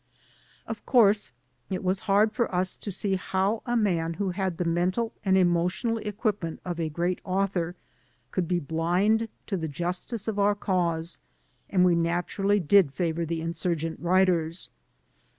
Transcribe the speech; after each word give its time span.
Of 0.65 0.83
course, 0.83 1.31
it 1.69 1.83
w£fi» 1.83 1.99
hard 1.99 2.31
for 2.31 2.51
us 2.55 2.75
to 2.75 2.89
see 2.89 3.17
how 3.17 3.61
a 3.67 3.77
man 3.77 4.15
who 4.15 4.31
had 4.31 4.57
the 4.57 4.65
mental 4.65 5.13
and 5.23 5.37
epaotional 5.37 6.03
equipment 6.03 6.59
of 6.65 6.79
a 6.79 6.89
great 6.89 7.21
author 7.23 7.75
could 8.31 8.47
be 8.47 8.59
blind 8.59 9.29
to 9.45 9.57
the 9.57 9.67
justice 9.67 10.27
of 10.27 10.39
our 10.39 10.55
cause, 10.55 11.19
and 11.69 11.85
we 11.85 11.93
naturally 11.93 12.59
did 12.59 12.91
favor 12.91 13.27
the 13.27 13.41
insurgent 13.41 13.99
writers. 13.99 14.71